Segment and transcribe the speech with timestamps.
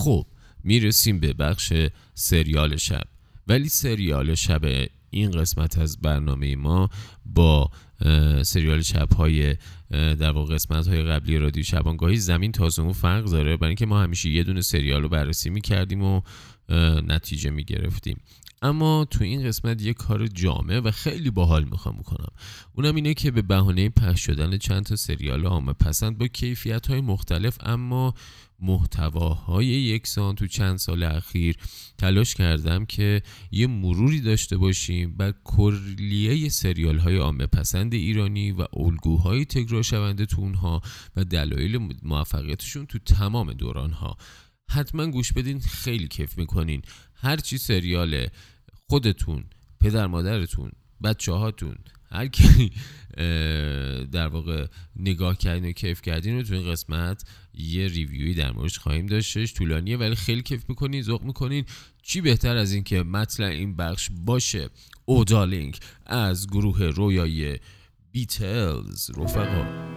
[0.00, 0.26] خب
[0.64, 1.72] می‌رسیم به بخش
[2.14, 3.02] سریال شب.
[3.48, 4.60] ولی سریال شب
[5.10, 6.90] این قسمت از برنامه ما
[7.26, 7.70] با
[8.42, 9.56] سریال شب های
[9.90, 13.56] در واقع قسمت های قبلی رادیو شبانگاهی زمین تازمون فرق داره.
[13.56, 16.20] برای اینکه ما همیشه یه دونه سریال رو بررسی می‌کردیم و
[17.06, 18.20] نتیجه می‌گرفتیم.
[18.62, 22.32] اما تو این قسمت یه کار جامع و خیلی باحال می‌خوام بکنم.
[22.74, 27.00] اونم اینه که به بهانه پخش شدن چند تا سریال عامه پسند با کیفیت های
[27.00, 28.14] مختلف اما
[28.62, 31.56] محتواهای یکسان تو چند سال اخیر
[31.98, 38.66] تلاش کردم که یه مروری داشته باشیم بر کلیه سریال های عامه پسند ایرانی و
[38.76, 40.82] الگوهای تکرار شونده تو اونها
[41.16, 44.16] و دلایل موفقیتشون تو تمام دوران ها
[44.70, 46.82] حتما گوش بدین خیلی کیف می‌کنین.
[47.14, 48.26] هرچی سریال
[48.88, 49.44] خودتون
[49.80, 51.76] پدر مادرتون بچه هاتون
[52.10, 52.72] هر کی
[54.12, 57.24] در واقع نگاه کردین و کیف کردین رو تو این قسمت
[57.60, 61.64] یه ریویوی در موردش خواهیم داشتش طولانیه ولی خیلی کیف می‌کنین ذوق می‌کنین.
[62.02, 64.68] چی بهتر از این که مطلع این بخش باشه؟
[65.04, 67.58] اودالینگ از گروه رویای
[68.12, 69.10] بیتلز.
[69.16, 69.90] رفقا.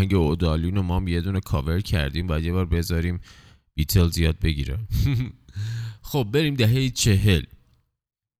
[0.00, 2.26] آهنگ اودالین رو ما هم یه دونه کاور کردیم.
[2.26, 3.20] باید یه بار بذاریم
[3.74, 4.78] بیتل زیاد بگیره.
[6.10, 7.42] خب بریم دهه چهل.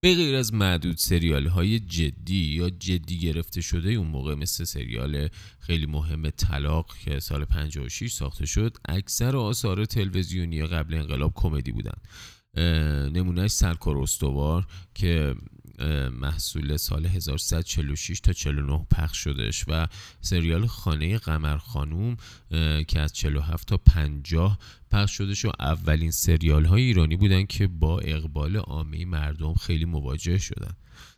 [0.03, 5.29] به غیر از معدود سریال های جدی یا جدی گرفته شده اون موقع مثل سریال
[5.59, 11.99] خیلی مهم طلاق که سال 56 ساخته شد اکثر آثار تلویزیونی قبل انقلاب کمدی بودن.
[13.13, 15.35] نمونهش سرکار استوار که
[16.13, 19.87] محصول سال 1146 تا 49 پخش شدش و
[20.21, 22.17] سریال خانه قمر خانوم
[22.89, 24.59] که از 47 تا 50
[24.91, 30.39] پخش شدش و اولین سریال های ایرانی بودن که با اقبال عامه مردم خیلی مواجه
[30.39, 30.73] شدن.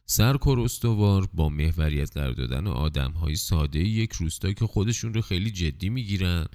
[0.07, 5.51] سرکار استوار با محوریت قرار دادن آدم های ساده یک روستا که خودشون رو خیلی
[5.51, 6.47] جدی می‌گیرن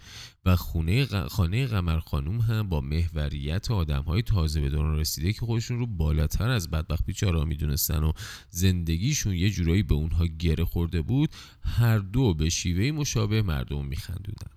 [0.46, 5.40] و خونه خانه قمر خانوم هم با محوریت آدم های تازه به دوران رسیده که
[5.40, 8.12] خودشون رو بالاتر از بدبخت بیچارا می‌دونستن و
[8.50, 11.30] زندگیشون یه جورایی به اونها گره خورده بود
[11.62, 14.57] هر دو به شیوه مشابه مردم میخندودن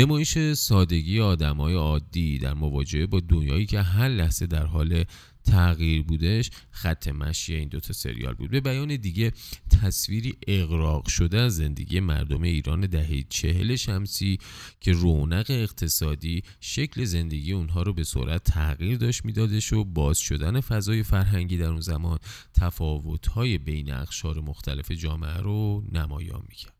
[0.00, 5.04] نمایش سادگی آدمای عادی در مواجهه با دنیایی که هر لحظه در حال
[5.44, 8.50] تغییر بودش خط مشی این دوتا سریال بود.
[8.50, 9.32] به بیان دیگه
[9.82, 14.38] تصویری اقراق شده از زندگی مردم ایران دهه چهل شمسی
[14.80, 20.60] که رونق اقتصادی شکل زندگی اونها رو به صورت تغییر داشت میدادش و باز شدن
[20.60, 22.18] فضای فرهنگی در اون زمان
[22.54, 26.79] تفاوت‌های بین اقشار مختلف جامعه رو نمایان می‌کرد.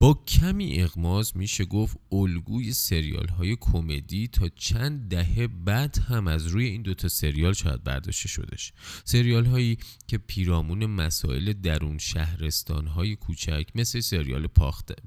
[0.00, 6.46] با کمی اغماز میشه گفت الگوی سریال های کمدی تا چند دهه بعد هم از
[6.46, 8.72] روی این دوتا سریال شاید برداشته شدش.
[9.04, 14.46] سریال هایی که پیرامون مسائل درون شهرستان های کوچک مثل سریال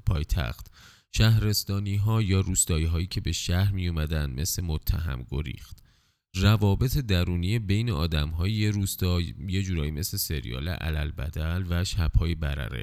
[0.06, 0.66] پایتخت
[1.12, 5.81] شهرستانی ها یا روستایی هایی که به شهر می اومدن مثل متهم گریخت.
[6.36, 12.34] روابط درونی بین آدم های یه روستا یه جورایی مثل سریال علل بدل و شبهای
[12.34, 12.82] برره.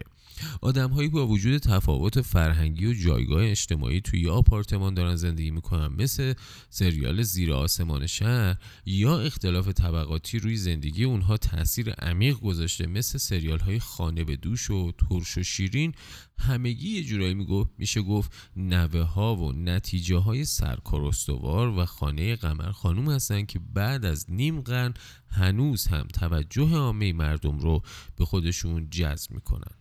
[0.62, 6.34] آدمهایی با وجود تفاوت فرهنگی و جایگاه اجتماعی توی آپارتمان دارن زندگی می‌کنن مثل
[6.70, 13.60] سریال زیر آسمان شهر یا اختلاف طبقاتی روی زندگی اونها تاثیر عمیق گذاشته مثل سریال
[13.60, 15.94] های خانه به دوش و ترش و شیرین
[16.40, 22.72] همگی یه جورایی میگو میشه گفت نوه ها و نتیجه های سرکارستوار و خانه قمر
[22.72, 24.94] خانوم هستن که بعد از نیم قرن
[25.28, 27.82] هنوز هم توجه عامه مردم رو
[28.16, 29.74] به خودشون جذب می‌کنن.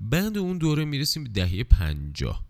[0.00, 2.49] بعد اون دوره می‌رسیم به دهه پنجاه.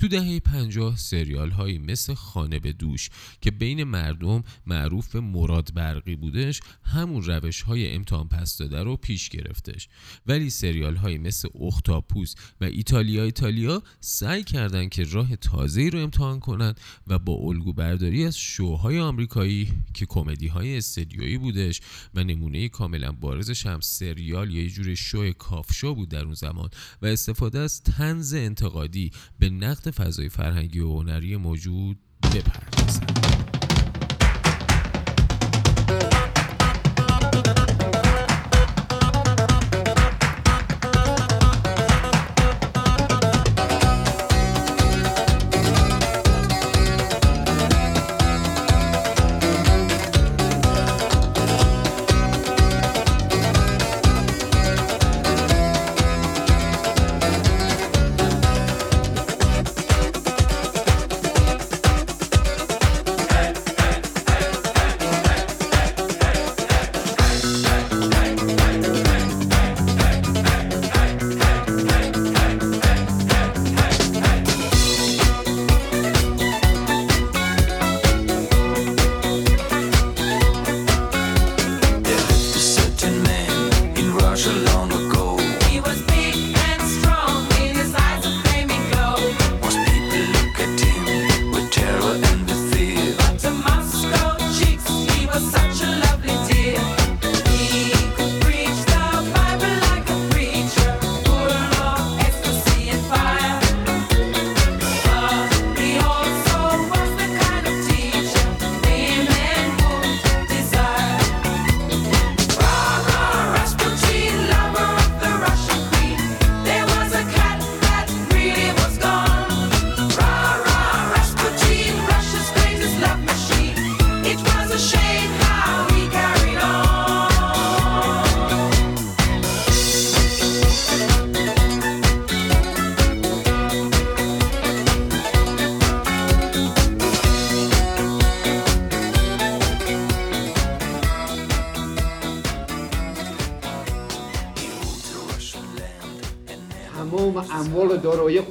[0.00, 3.10] تو دهه پنجاه سریال هایی مثل خانه به دوش
[3.40, 8.96] که بین مردم معروف به مراد برقی بودش همون روش های امتحان پس داده رو
[8.96, 9.88] پیش گرفتش.
[10.26, 16.40] ولی سریال هایی مثل اختاپوس و ایتالیا ایتالیا سعی کردند که راه تازه رو امتحان
[16.40, 21.80] کنند و با الگو برداری از شوهای آمریکایی که کمدی های استدیویی بودش
[22.14, 26.70] و نمونه کاملا بارزش هم سریال یا یه جور شو کافشو بود در اون زمان
[27.02, 33.77] و استفاده از تنز انتقادی به نقد فضای فرهنگی و هنری موجود بپردازند.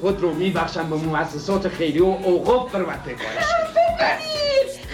[0.02, 3.46] خود رو میبخشن به مؤسسات خیلی و اوقاف ثروت بکارش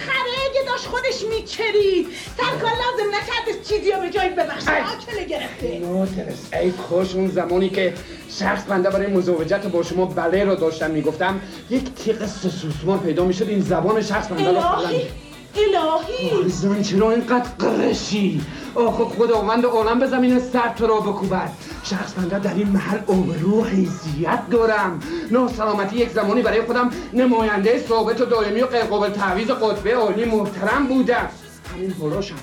[0.06, 2.06] خره داشت خودش میچرید
[2.36, 4.70] سرکار لازم نکرد چیزی رو به جایی ببخشه.
[4.70, 5.78] آکله گرفته.
[5.78, 7.94] نوترس ای خوش اون زمانی که
[8.38, 13.48] شخص بنده برای مزاوجت با شما بله رو داشتم می‌گفتم یک تیغ سوسمار پیدا می‌شد
[13.48, 18.40] این زبان شخص بنده رو الهی زن چرا اینقدر قرشی؟
[18.74, 21.50] آخه خداوند عالم به زمین سر تو را بکوبد.
[21.84, 25.00] شخص بنده در این محل آبرو و حیثیت دارم
[25.30, 30.86] ناسلامتی یک زمانی برای خودم نماینده ثابت و دائمی و غیرقابل تعویض قطبه عالی محترم
[30.86, 31.28] بودم
[31.74, 32.34] همین هولاشم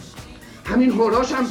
[0.65, 1.45] همین هولاشم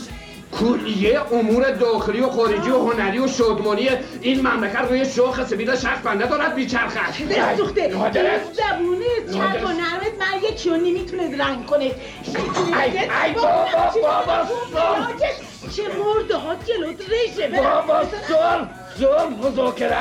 [0.61, 3.89] کلیه امور داخلی و خارجی و هنری و شادمانی
[4.21, 8.45] این مملکت روی شاخ سفید شخص بنده دارد بیچرخد دلت سوخته نادرست.
[8.53, 11.85] زبونه چرب و نرمت من یکی رو نمی‌تونه رنگ کنه.
[11.85, 13.67] ای بابا
[14.03, 15.17] بابا صلح
[15.77, 19.97] چه مرده ها جلوت رشه بابا صلح صلح مذاکره.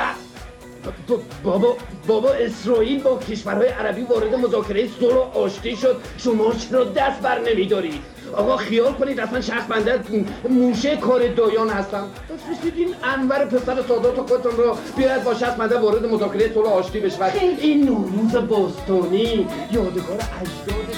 [1.44, 6.00] بابا بابا اسرائیل با کشورهای عربی وارد مذاکره صلح و آشتی شد.
[6.18, 8.00] شما چرا دست بر نمیدارید
[8.36, 10.00] آقا خیال کنید اصلا شخص بنده
[10.48, 15.56] موشه کار دایان هستم بفرستید این انور پسر سادات و خودتون رو بیاید با شخص
[15.56, 19.46] بنده وارد مذاکره صلح و آشتی بشود این نوروز باستانی.
[19.72, 20.90] یادگار اجداد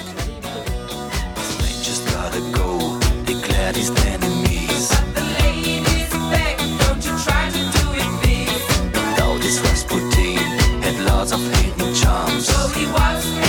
[11.23, 12.41] because of hate and charm.
[12.41, 13.42] So he was.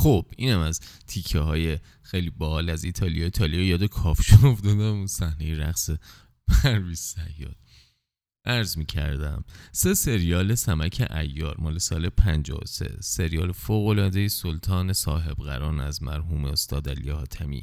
[0.00, 3.24] خب اینم از تیکه های خیلی بال از ایتالیا.
[3.24, 5.90] ایتالیا یاد کافشون افتادم اون صحنه رقص
[6.48, 7.56] پرویز سیاد.
[8.44, 15.80] عرض می کردم سه سریال سمک ایار مال سال 53 سریال فوق‌العاده سلطان صاحب قران
[15.80, 17.62] از مرحوم استاد علی حاتمی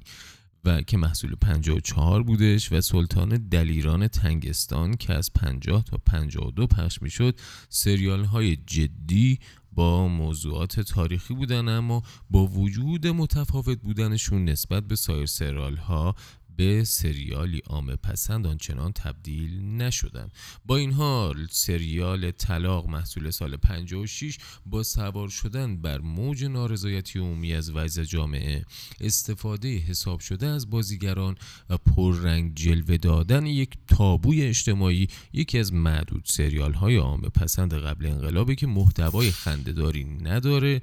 [0.66, 7.02] و که محصول 54 بودش و سلطان دلیران تنگستان که از 50 تا 52 پخش
[7.02, 7.40] می‌شد
[7.70, 9.40] سریال های جدی
[9.78, 16.16] با موضوعات تاریخی بودن اما با وجود متفاوت بودنشون نسبت به سایر سریال ها
[16.58, 20.30] به سریالی عامه پسند آنچنان تبدیل نشدن
[20.66, 27.54] با این حال سریال طلاق محصول سال 56 با سوار شدن بر موج نارضایتی عمومی
[27.54, 28.66] از وضع جامعه
[29.02, 31.36] استفاده حساب شده از بازیگران
[31.70, 38.06] و پررنگ جلوه دادن یک تابوی اجتماعی یکی از معدود سریال های عامه پسند قبل
[38.06, 40.82] انقلابه که محتوای خندهداری نداره.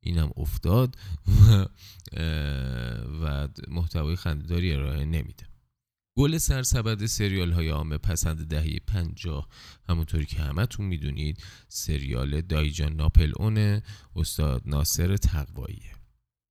[0.00, 1.66] اینم افتاد و,
[3.22, 5.46] و محتوای خندهداری ارائه نمیده.
[6.18, 9.48] گل سرسبد سریال های عامه پسند دهه پنجاه.
[9.88, 13.82] همونطوری که همتون می‌دونید سریال دایجان ناپلئون
[14.16, 15.99] استاد ناصر تقواییه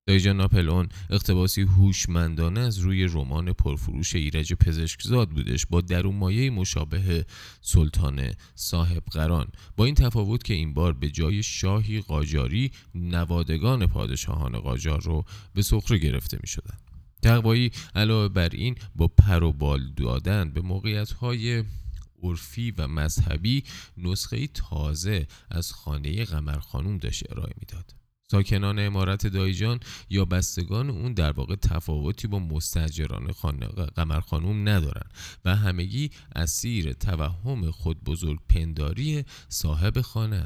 [0.09, 7.25] دایجان ناپلئون اقتباسی هوشمندانه از روی رمان پرفروش ایرج پزشکزاد بودش با درون مایه مشابه
[7.61, 9.47] سلطان صاحب قران
[9.77, 15.61] با این تفاوت که این بار به جای شاهی قاجاری نوادگان پادشاهان قاجار رو به
[15.61, 16.77] سخره گرفته می شدن.
[17.21, 21.63] تقوایی علاوه بر این با پر و بال دادن به موقعیت های
[22.23, 23.63] عرفی و مذهبی
[23.97, 27.98] نسخه تازه از خانه قمر خانوم داشت ارائه می‌داد.
[28.31, 35.09] ساکنان امارت دایجان یا بستگان اون در واقع تفاوتی با مستجران خانه قمر خانوم ندارن
[35.45, 40.45] و همگی اسیر توهم خود بزرگ پنداری صاحب خانه.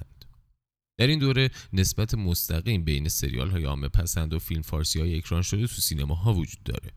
[0.97, 5.41] در این دوره نسبت مستقیم بین سریال های عامه پسند و فیلم فارسی های اکران
[5.41, 6.91] شده تو سینما ها وجود داره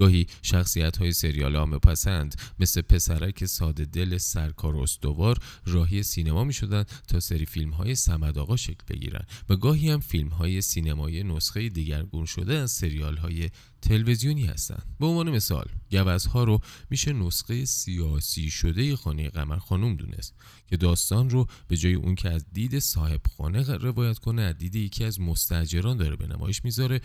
[0.00, 6.52] گاهی شخصیت های سریال عامه پسند مثل پسرک ساده دل سرکار استوار راهی سینما می
[6.52, 11.22] شدن تا سری فیلم های سمد آقا شکل بگیرن و گاهی هم فیلم های سینمایی
[11.22, 13.50] نسخه دیگرگون شده از سریال های
[13.82, 14.82] تلویزیونی هستند.
[15.00, 20.34] به عنوان مثال گوزها رو میشه نسخه سیاسی شده خانه قمر خانوم دونست
[20.66, 24.76] که داستان رو به جای اون که از دید صاحب خانه روایت کنه از دید
[24.76, 27.00] یکی از مستاجران داره به نمایش می‌ذاره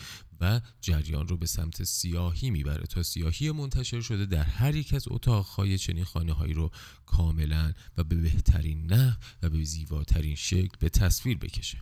[0.81, 5.77] جریان رو به سمت سیاهی می‌بره تا سیاهی منتشر شده در هر یک از اتاقهای
[5.77, 6.71] چنین خانه هایی رو
[7.05, 11.77] کاملا و به بهترین نحو و به زیباترین شکل به تصویر بکشه.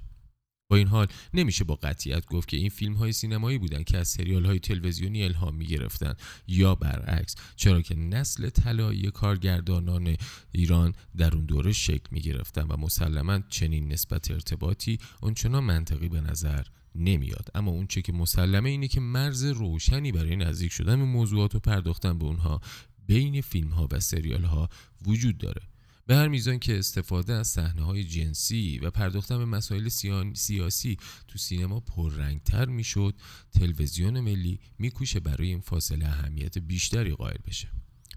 [0.71, 4.07] با این حال نمیشه با قطعیت گفت که این فیلم های سینمایی بودن که از
[4.07, 6.13] سریال های تلویزیونی الهام می گرفتن
[6.47, 10.15] یا برعکس چرا که نسل طلایی کارگردانان
[10.51, 16.21] ایران در اون دوره شکل می گرفتن و مسلما چنین نسبت ارتباطی اونچنان منطقی به
[16.21, 16.63] نظر
[16.95, 17.49] نمیاد.
[17.55, 21.59] اما اون چه که مسلمه اینه که مرز روشنی برای نزدیک شدن به موضوعات و
[21.59, 22.61] پرداختن به اونها
[23.07, 24.69] بین فیلم ها و سریال ها
[25.05, 25.61] وجود داره.
[26.05, 29.89] به هر میزان که استفاده از صحنه های جنسی و پرداختن به مسائل
[30.33, 33.15] سیاسی تو سینما پررنگتر می‌شد
[33.51, 37.67] تلویزیون ملی میکوشه برای این فاصله اهمیت بیشتری قائل بشه.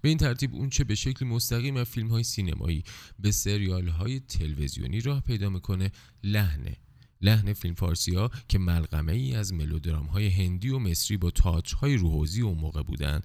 [0.03, 2.85] به این ترتیب اون چه به شکل مستقیم از فیلم های سینمایی
[3.19, 6.77] به سریال های تلویزیونی راه پیدا می‌کنه لحنه
[7.25, 11.73] لحن فیلم فارسی ها که ملغمه ای از ملودرام های هندی و مصری با تاچ
[11.73, 13.21] های روحوزی اون موقع بودن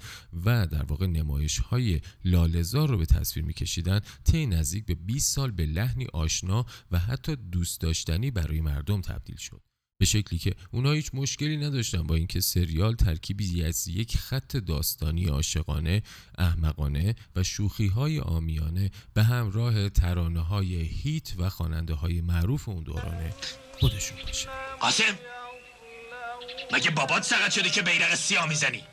[0.46, 5.52] و در واقع نمایش های لالزار رو به تصویر میکشیدن طی نزدیک به 20 سال
[5.52, 9.69] به لحنی آشنا و حتی دوست داشتنی برای مردم تبدیل شد.
[10.00, 15.26] به شکلی که اونا هیچ مشکلی نداشتن با اینکه سریال ترکیبی از یک خط داستانی
[15.26, 16.04] عاشقانه،
[16.38, 22.84] احمقانه و شوخی های آمیانه به همراه ترانه های هیت و خواننده های معروف اون
[22.84, 23.34] دورانه
[23.80, 24.50] خودشون باشه.
[24.82, 25.20] قاسم
[26.74, 28.84] مگه بابات سقط شده که بیرق سیاه می‌زنی؟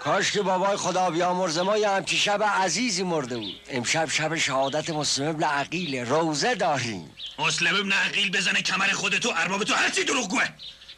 [0.00, 3.60] کاش که بابای خدا بیامرز ما یه همچی شب عزیزی مرده بود.
[3.68, 7.14] امشب شب شهادت مسلم ابن عقیل روزه داریم.
[7.38, 10.44] مسلم ابن عقیل بزنه کمر خودتو ارباب تو هرچی دروغگوه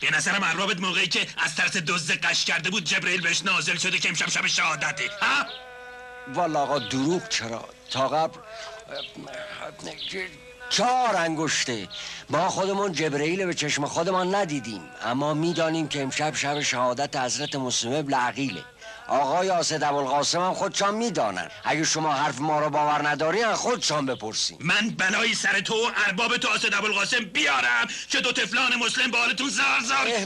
[0.00, 3.98] به نظرم اربابت موقعی که از ترس دزد قش کرده بود جبرئیل بهش نازل شده
[3.98, 5.04] که امشب شب شهادته.
[5.20, 5.46] ها؟
[6.34, 8.38] والا آقا دروغ چرا؟ تا قبل
[10.70, 11.88] چهار انگشته.
[12.30, 14.82] ما خودمون جبرئیل به چشم خودمان ندیدیم.
[15.04, 18.64] اما می‌دانیم که امشب شب شهادت حضرت مسلم ابن عقیله.
[19.12, 24.06] آقای آسد ابوالقاسم هم خودشان می‌دانن اگه شما حرف ما رو باور نداری از خودشان
[24.06, 29.10] بپرسین من بلایی سر تو و ارباب تو آسد ابوالقاسم بیارم که دو تفلان مسلم
[29.10, 30.18] به حالتون زار زار یا.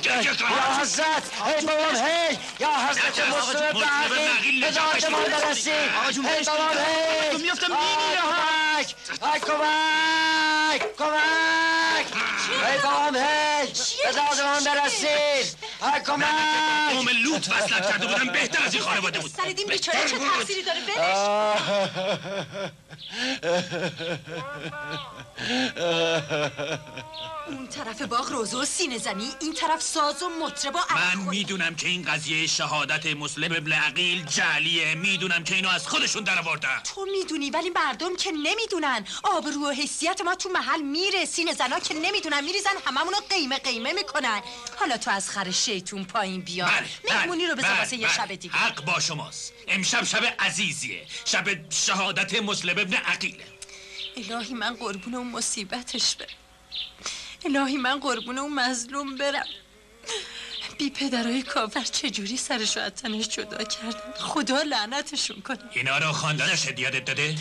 [0.80, 1.06] حضرت
[1.46, 5.30] ای بابام هی یا حضرت مسلم ابن مسلم ابن عقیل عقیل هدایت نجات ما بشه.
[5.46, 6.68] برسید آقا جون، ای بهش بابام.
[6.70, 7.56] هی آی، می‌میرم.
[7.56, 12.06] کمک ای کمک کمک.
[12.70, 13.22] ای بابام هی
[14.08, 15.56] هدایت ما برسید.
[15.82, 16.24] ای کمک.
[16.92, 19.30] قوم لوط وصلت کرده بودم بهتر از این خانواده بود.
[19.30, 21.16] سریدین بیچاره چه تقصیری داره؟ ولش
[27.48, 31.74] اون طرف باغ روزه و سینه زنی این طرف ساز و مطرب و من می‌دونم
[31.74, 34.94] که این قضیه شهادت مسلم ابن عقیل جعلیه.
[34.94, 39.04] می‌دونم که اینو از خودشون در آوردن تو می‌دونی ولی مردم که نمی‌دونن.
[39.22, 41.24] آبرو و حیثیت ما تو محل میره.
[41.24, 44.42] سینه زنا که نمی‌دونن میریزن هممونو قیمه قیمه می‌کنن.
[44.76, 46.66] حالا تو از خر شیطون پایین بیا.
[46.66, 48.16] بله مهمونی رو بذار بله، واسه یه بله.
[48.16, 48.54] شب دیگه.
[48.56, 49.52] حق با شماست.
[49.68, 51.06] امشب شب عزیزیه.
[51.24, 53.44] شب شهادت مسلم ابن عقیله.
[54.16, 56.28] الهی من قربون اون مصیبتش برم.
[57.44, 59.46] الهی من قربون اون مظلوم برم.
[60.78, 65.58] بی پدرای کافر چجوری سرشو از تنش جدا کردن؟ خدا لعنتشون کنه.
[65.72, 67.36] اینا رو خاندانش هدیتت داده؟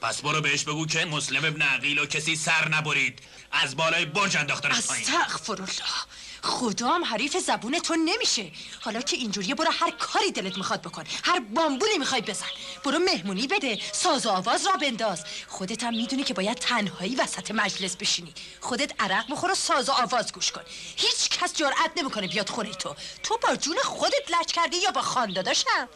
[0.00, 3.18] پس برو بهش بگو که مسلم ابن عقیل و کسی سر نبرید.
[3.52, 5.08] از بالای برج انداختنش پایین.
[5.08, 6.04] استغفر الله.
[6.44, 8.50] خدا هم حریف زبون تو نمیشه.
[8.80, 11.04] حالا که اینجوریه برو هر کاری دلت می‌خواد بکن.
[11.24, 12.46] هر بامبولی می‌خوای بزن.
[12.84, 13.78] برو مهمونی بده.
[13.92, 15.24] ساز و آواز را بنداز.
[15.48, 18.34] خودت هم می‌دونی که باید تنهایی وسط مجلس بشینی.
[18.60, 20.62] خودت عرق بخور و ساز و آواز گوش کن.
[20.96, 22.96] هیچ کس جرأت نمی‌کنه بیاد خونه تو.
[23.22, 25.88] تو با جون خودت لج کردی یا با خانداداشم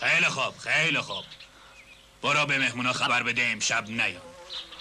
[0.00, 1.24] خیلی خوب خیلی خوب.
[2.22, 4.22] برو به مهمونا خبر بده امشب نیام.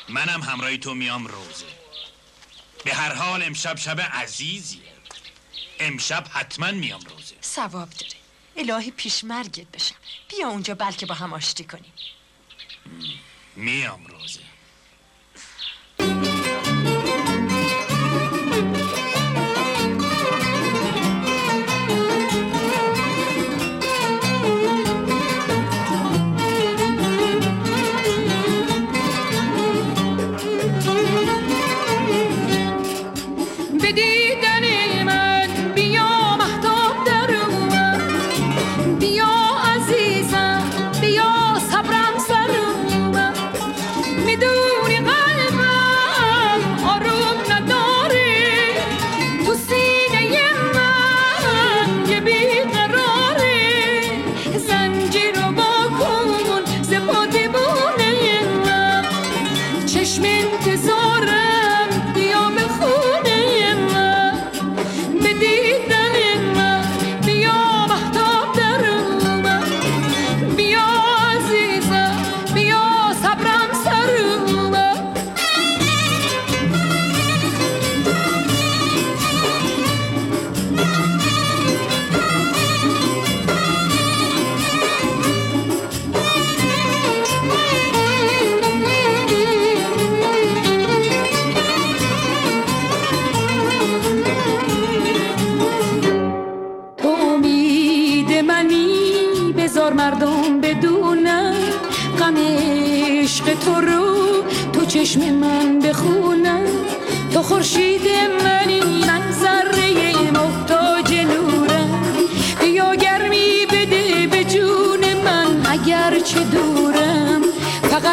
[0.10, 1.66] منم همراهی تو میام روزه.
[2.88, 4.82] به هر حال امشب شب عزیزیه.
[5.80, 7.36] امشب حتما میام روزه.
[7.44, 8.14] ثواب داره.
[8.58, 9.96] الهی پیشمرگت بشم.
[10.30, 11.94] بیا اونجا بلکه با هم آشتی کنیم.
[13.56, 14.40] میام روزه.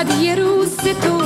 [0.09, 1.24] kad je Ruse to